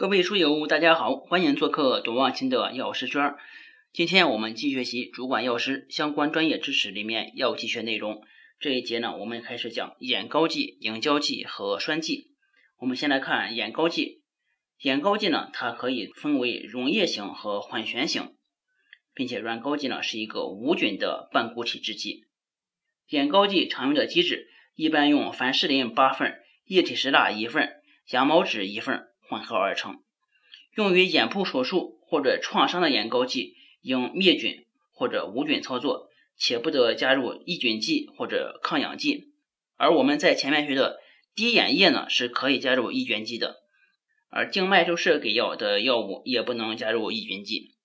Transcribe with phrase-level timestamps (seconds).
[0.00, 3.34] 各位书友，大家好，欢迎做客董望清的药师圈。
[3.92, 8.22] 今天我们继续学习主管药师相关专业知识里面药剂学内容。
[8.58, 12.28] 这一节呢，我们开始讲眼膏剂、凝胶剂和栓剂。
[12.78, 14.22] 我们先来看眼膏剂。
[14.80, 18.36] 眼膏剂呢，它可以分为溶液型和缓旋型，
[19.12, 22.24] 并且软膏剂呢是一个无菌的半固体制剂。
[23.10, 27.68] 眼膏剂常用的机制一般用凡士林八份、液体石蜡一份、
[28.12, 29.09] 羊毛纸一份。
[29.30, 30.02] 混合而成，
[30.74, 39.28] 用于眼部手术或者创伤的眼膏剂应灭菌或者无菌操作，且不得加入抑菌剂或者抗氧剂。
[39.76, 40.98] 而我们在前面学的
[41.36, 43.60] 滴眼液呢，是可以加入抑菌剂的，
[44.30, 47.76] 而静脉注射给药的药物也不能加入抑菌剂。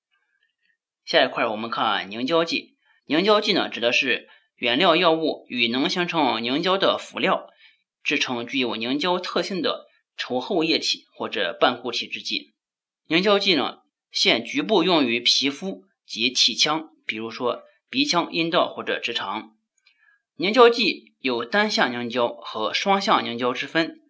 [1.05, 7.47] 下一块我们看凝胶剂，凝胶剂呢指的是原料药物与能形成凝胶的辅料，
[8.03, 9.85] 制成具有凝胶特性的。
[10.17, 12.53] 稠厚液体或者半固体制剂，
[13.07, 13.79] 凝胶剂呢，
[14.11, 19.55] 现局部用于皮肤及体腔，比如说鼻腔、阴道或者直肠。
[20.37, 24.01] 凝胶剂有单向凝胶和双向凝胶之分。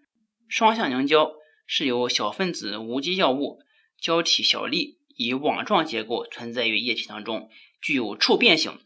[0.47, 1.33] 双向凝胶
[1.65, 3.59] 是由小分子无机药物
[3.99, 7.49] 胶体小粒以网状结构存在于液体当中，
[7.81, 8.79] 具有触变性，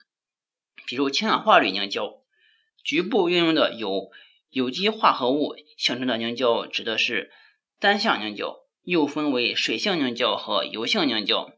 [0.85, 2.21] 比如氢氧化铝凝胶。
[2.83, 4.09] 局部运用的有。
[4.49, 7.31] 有机化合物形成的凝胶指的是
[7.79, 11.53] 单向凝胶，又分为水性凝胶和油性凝胶。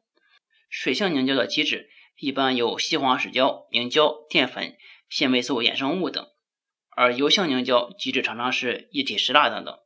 [0.69, 1.89] 水性凝胶的基质
[2.19, 4.75] 一般有细黄石胶、凝胶、淀粉、
[5.09, 6.27] 纤维素衍生物等，
[6.95, 9.77] 而油性凝胶基质常常是液体石蜡等等。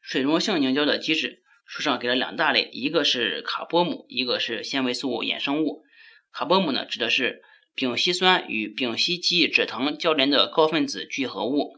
[0.00, 5.84] 水溶性凝胶的基质书上给了两大类，一个是卡波姆，一个是纤维素衍生物。
[6.32, 7.42] 卡波姆呢，指的是
[7.74, 11.77] 丙烯酸与丙烯基脂糖交联的高分子聚合物。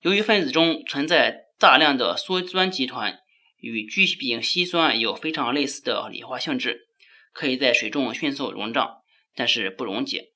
[0.00, 3.20] 由于分子中存在大量的羧酸集团，
[3.58, 6.88] 与聚丙烯酸有非常类似的理化性质，
[7.34, 9.02] 可以在水中迅速溶胀，
[9.34, 10.30] 但是不溶解。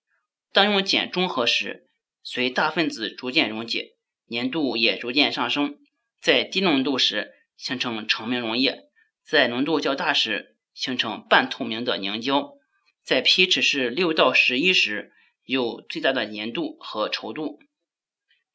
[0.53, 1.89] 当用碱中和时，
[2.23, 3.95] 随大分子逐渐溶解，
[4.29, 5.79] 粘度也逐渐上升。
[6.21, 8.91] 在低浓度时形成澄明溶液，
[9.23, 12.53] 在浓度较大时形成半透明的凝胶，
[13.03, 15.13] 在 pH 是六到十一时
[15.45, 17.61] 有最大的粘度和稠度。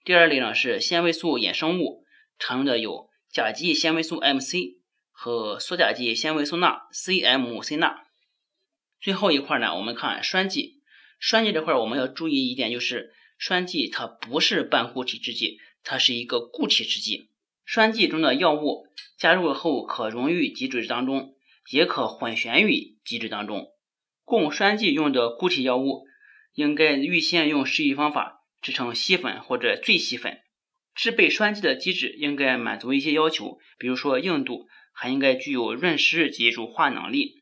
[0.10, 2.04] 第二类呢是纤维素衍生物，
[2.40, 4.80] 常用的有甲基纤维素 MC
[5.12, 8.08] 和羧甲基纤维素钠 CMC 钠。
[9.00, 10.82] 最后一块呢，我们看栓剂。
[11.20, 17.30] 栓剂这块我们要注意一点，就是栓剂它不是半固体制剂，它是一个固体制剂。
[17.64, 18.88] 栓剂中的药物
[19.20, 21.36] 加入后可溶于基质当中，
[21.72, 23.68] 也可混悬于基质当中。
[24.24, 26.08] 供栓剂用的固体药物，
[26.56, 28.38] 应该预先用适宜方法。
[28.62, 30.42] 制成细粉或者最细粉，
[30.94, 37.42] 制备栓剂的机制应该满足一些要求，比如说硬度，还应该具有润湿及乳化能力，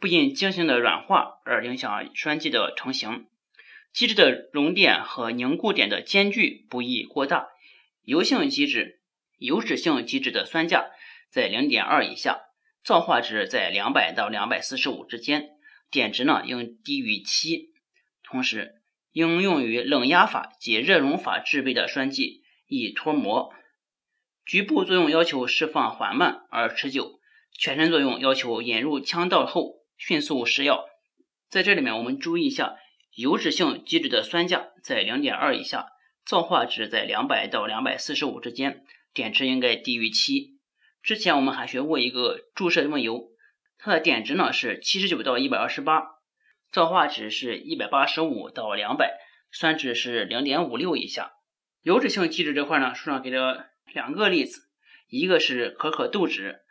[0.00, 3.26] 不因经行的软化而影响栓剂的成型。
[3.92, 7.48] 机制的熔点和凝固点的间距不宜过大。
[8.02, 8.98] 油性机制、
[9.38, 10.90] 油脂性机制的酸价
[11.30, 12.40] 在零点二以下，
[12.82, 15.50] 皂化值在两百到两百四十五之间，
[15.90, 17.70] 碘值呢应低于七。
[18.24, 18.82] 同时，
[19.14, 23.54] 应用于冷压法及热熔法制备的栓剂以脱模，
[24.44, 27.20] 局部作用要求释放缓慢而持久，
[27.56, 30.86] 全身作用要求引入腔道后迅速施药。
[31.48, 32.74] 在这里面，我们注意一下，
[33.14, 35.86] 油脂性基质的酸价在零点二以下，
[36.26, 40.58] 皂化值在两百到两百四十五之间，碘值应该低于七。
[41.04, 43.28] 之前我们还学过一个注射用油，
[43.78, 46.14] 它的碘值呢是七十九到一百二十八。
[46.74, 49.16] 皂化值是一百八十五到两百，
[49.52, 51.34] 酸值是零点五六以下。
[51.82, 54.62] 油脂性基质这块呢，书上给了两个例子，
[55.08, 56.62] 一个是可可豆脂，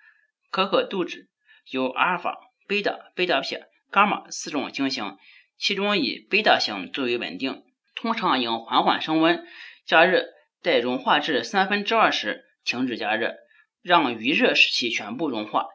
[0.52, 1.30] 可可豆脂
[1.72, 2.38] 有阿尔法、
[2.68, 5.18] 贝塔、贝塔撇、伽马四种晶型，
[5.58, 7.64] 其中以贝塔型最为稳定，
[7.96, 9.48] 通常应缓缓升温
[9.86, 10.26] 加热，
[10.62, 13.36] 待融化至三分之二时停止加热，
[13.82, 15.68] 让余热使其全部融化，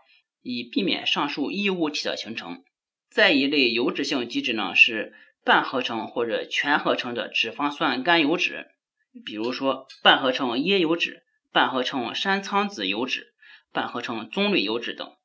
[0.43, 2.63] 以避免上述异物体的形成。
[3.11, 5.15] 再一类油脂性基质呢，是
[5.45, 8.67] 半合成或者全合成的脂肪酸甘油酯，
[9.25, 13.33] 比如说半合成椰油酯、半合成山苍子油脂、
[13.73, 15.17] 半合成棕榈油脂等。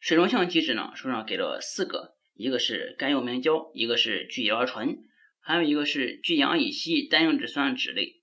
[0.00, 5.04] 水溶性基质呢，书上给了四个，一个是甘油明胶，一个是聚乙二醇，
[5.40, 8.22] 还有一个是聚氧乙烯单硬脂酸酯类，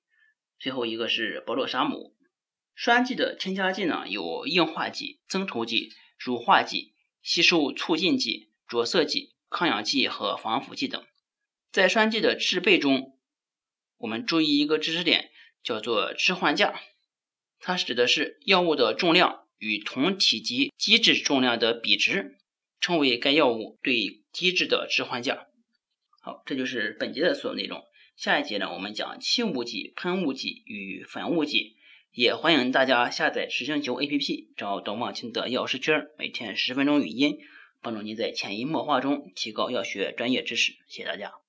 [0.57, 2.15] 最后一个是保洛沙姆。
[2.73, 8.49] 栓剂的添加剂呢，有硬化剂、增稠剂、乳化剂、吸收促进剂。
[8.67, 11.03] 着色剂、抗氧剂和防腐剂等，
[11.71, 13.17] 在栓剂的制备中，
[13.97, 15.29] 我们注意一个知识点，
[15.63, 16.79] 叫做置换价。
[17.59, 22.37] 它指的是药物的重量与同体积基质重量的比值，
[22.79, 25.47] 称为该药物对基质的置换价。
[26.21, 27.83] 好，这就是本节的所有内容。
[28.15, 31.75] 下一节呢，我们讲气雾剂、喷雾剂与粉雾剂。
[32.11, 37.39] 也欢迎大家下载实星球 APP，找董望清的药师圈，每天十分钟语音，
[37.85, 40.71] 帮助你在潜移默化中提高药学专业知识。
[40.87, 41.44] 谢谢大家。